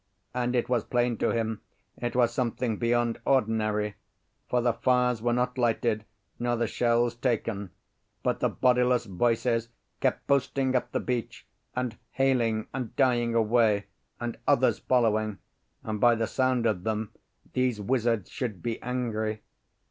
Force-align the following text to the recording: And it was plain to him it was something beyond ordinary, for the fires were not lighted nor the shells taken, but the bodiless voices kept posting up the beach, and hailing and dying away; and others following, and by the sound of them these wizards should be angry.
And 0.33 0.55
it 0.55 0.67
was 0.67 0.83
plain 0.83 1.15
to 1.17 1.29
him 1.29 1.61
it 1.95 2.15
was 2.15 2.33
something 2.33 2.77
beyond 2.77 3.19
ordinary, 3.23 3.97
for 4.49 4.59
the 4.59 4.73
fires 4.73 5.21
were 5.21 5.31
not 5.31 5.59
lighted 5.59 6.05
nor 6.39 6.55
the 6.55 6.65
shells 6.65 7.13
taken, 7.13 7.69
but 8.23 8.39
the 8.39 8.49
bodiless 8.49 9.05
voices 9.05 9.69
kept 9.99 10.25
posting 10.25 10.75
up 10.75 10.91
the 10.91 10.99
beach, 10.99 11.45
and 11.75 11.99
hailing 12.13 12.65
and 12.73 12.95
dying 12.95 13.35
away; 13.35 13.85
and 14.19 14.39
others 14.47 14.79
following, 14.79 15.37
and 15.83 15.99
by 16.01 16.15
the 16.15 16.25
sound 16.25 16.65
of 16.65 16.83
them 16.83 17.11
these 17.53 17.79
wizards 17.79 18.31
should 18.31 18.63
be 18.63 18.81
angry. 18.81 19.41